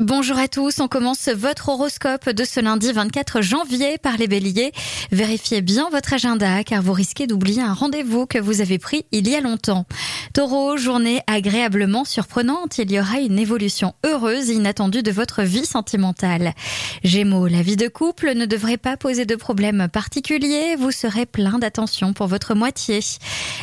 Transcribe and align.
Bonjour 0.00 0.38
à 0.38 0.46
tous, 0.46 0.78
on 0.78 0.86
commence 0.86 1.28
votre 1.28 1.70
horoscope 1.70 2.30
de 2.30 2.44
ce 2.44 2.60
lundi 2.60 2.92
24 2.92 3.42
janvier 3.42 3.98
par 3.98 4.16
les 4.16 4.28
béliers. 4.28 4.70
Vérifiez 5.10 5.60
bien 5.60 5.90
votre 5.90 6.12
agenda 6.12 6.62
car 6.62 6.82
vous 6.82 6.92
risquez 6.92 7.26
d'oublier 7.26 7.62
un 7.62 7.72
rendez-vous 7.72 8.24
que 8.24 8.38
vous 8.38 8.60
avez 8.60 8.78
pris 8.78 9.06
il 9.10 9.28
y 9.28 9.34
a 9.34 9.40
longtemps. 9.40 9.86
Taureau, 10.38 10.76
journée 10.76 11.20
agréablement 11.26 12.04
surprenante, 12.04 12.78
il 12.78 12.92
y 12.92 13.00
aura 13.00 13.18
une 13.18 13.40
évolution 13.40 13.96
heureuse 14.06 14.50
et 14.50 14.54
inattendue 14.54 15.02
de 15.02 15.10
votre 15.10 15.42
vie 15.42 15.66
sentimentale. 15.66 16.54
Gémeaux, 17.02 17.48
la 17.48 17.60
vie 17.60 17.74
de 17.74 17.88
couple 17.88 18.34
ne 18.36 18.46
devrait 18.46 18.76
pas 18.76 18.96
poser 18.96 19.24
de 19.24 19.34
problème 19.34 19.88
particulier, 19.92 20.76
vous 20.78 20.92
serez 20.92 21.26
plein 21.26 21.58
d'attention 21.58 22.12
pour 22.12 22.28
votre 22.28 22.54
moitié. 22.54 23.00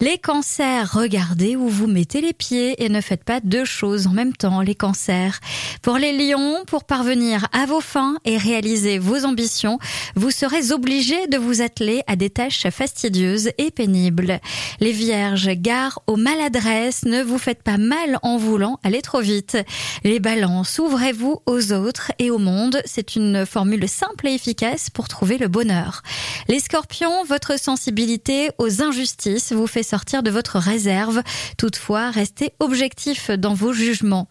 Les 0.00 0.18
cancers, 0.18 0.92
regardez 0.92 1.56
où 1.56 1.68
vous 1.68 1.86
mettez 1.86 2.20
les 2.20 2.34
pieds 2.34 2.84
et 2.84 2.90
ne 2.90 3.00
faites 3.00 3.24
pas 3.24 3.40
deux 3.40 3.64
choses 3.64 4.06
en 4.06 4.12
même 4.12 4.34
temps, 4.34 4.60
les 4.60 4.74
cancers. 4.74 5.40
Pour 5.80 5.96
les 5.96 6.12
lions, 6.12 6.64
pour 6.66 6.84
parvenir 6.84 7.46
à 7.54 7.64
vos 7.64 7.80
fins 7.80 8.18
et 8.26 8.36
réaliser 8.36 8.98
vos 8.98 9.24
ambitions, 9.24 9.78
vous 10.16 10.30
serez 10.30 10.70
obligé 10.72 11.28
de 11.28 11.38
vous 11.38 11.62
atteler 11.62 12.02
à 12.06 12.14
des 12.14 12.28
tâches 12.28 12.68
fastidieuses 12.68 13.52
et 13.56 13.70
pénibles. 13.70 14.38
Les 14.80 14.92
vierges, 14.92 15.48
gare 15.54 16.02
aux 16.06 16.18
ne 16.58 17.22
vous 17.22 17.38
faites 17.38 17.62
pas 17.62 17.76
mal 17.76 18.18
en 18.22 18.36
voulant 18.36 18.80
aller 18.82 19.00
trop 19.00 19.20
vite. 19.20 19.56
Les 20.02 20.18
balances, 20.18 20.78
ouvrez-vous 20.78 21.40
aux 21.46 21.72
autres 21.72 22.10
et 22.18 22.30
au 22.30 22.38
monde. 22.38 22.80
C'est 22.84 23.14
une 23.14 23.46
formule 23.46 23.88
simple 23.88 24.26
et 24.26 24.34
efficace 24.34 24.90
pour 24.90 25.06
trouver 25.06 25.38
le 25.38 25.46
bonheur. 25.46 26.02
Les 26.48 26.58
scorpions, 26.58 27.24
votre 27.24 27.58
sensibilité 27.60 28.50
aux 28.58 28.82
injustices 28.82 29.52
vous 29.52 29.68
fait 29.68 29.84
sortir 29.84 30.22
de 30.22 30.30
votre 30.30 30.58
réserve. 30.58 31.22
Toutefois, 31.58 32.10
restez 32.10 32.52
objectif 32.58 33.30
dans 33.30 33.54
vos 33.54 33.72
jugements. 33.72 34.28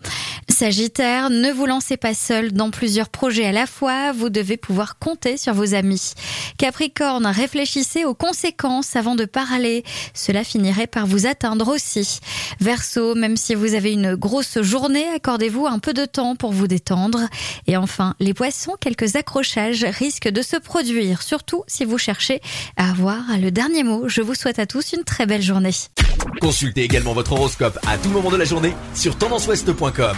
Sagittaire, 0.58 1.30
ne 1.30 1.52
vous 1.52 1.68
lancez 1.68 1.98
pas 1.98 2.16
seul 2.16 2.52
dans 2.52 2.72
plusieurs 2.72 3.10
projets 3.10 3.46
à 3.46 3.52
la 3.52 3.68
fois, 3.68 4.12
vous 4.12 4.30
devez 4.30 4.58
pouvoir 4.58 4.98
compter 4.98 5.38
sur 5.38 5.54
vos 5.54 5.76
amis. 5.76 6.14
Capricorne, 6.58 7.28
réfléchissez 7.28 8.06
aux 8.06 8.16
conséquences 8.16 8.96
avant 8.96 9.14
de 9.14 9.26
parler, 9.26 9.84
cela 10.16 10.44
finirait 10.44 10.88
par 10.88 11.06
vous 11.06 11.28
atteindre 11.28 11.68
aussi. 11.68 12.22
Verseau, 12.60 13.14
même 13.14 13.38
si 13.38 13.54
vous 13.54 13.76
avez 13.76 13.94
une 13.94 14.16
grosse 14.16 14.60
journée, 14.64 15.06
accordez-vous 15.16 15.68
un 15.68 15.78
peu 15.78 15.94
de 15.94 16.06
temps 16.06 16.36
pour 16.36 16.54
vous 16.54 16.66
détendre. 16.66 17.28
Et 17.68 17.78
enfin, 17.78 18.16
les 18.20 18.34
poissons, 18.34 18.74
quelques 18.82 19.16
accrochages 19.16 19.86
risquent 19.86 20.30
de 20.30 20.42
se 20.42 20.58
produire, 20.58 21.22
surtout 21.22 21.66
si 21.68 21.86
vous 21.86 22.00
cherchez 22.00 22.42
à 22.78 22.90
avoir 22.90 23.22
le 23.40 23.52
dernier 23.52 23.84
mot. 23.84 24.10
Je 24.10 24.24
vous 24.24 24.34
souhaite 24.34 24.58
à 24.58 24.66
tous 24.66 24.94
une 24.94 25.04
très 25.04 25.28
belle 25.28 25.44
journée. 25.44 25.76
Consultez 26.42 26.82
également 26.82 27.14
votre 27.14 27.34
horoscope 27.34 27.78
à 27.88 28.00
tout 28.00 28.10
moment 28.10 28.32
de 28.32 28.38
la 28.38 28.46
journée 28.46 28.74
sur 28.96 29.16
tendanceouest.com. 29.20 30.18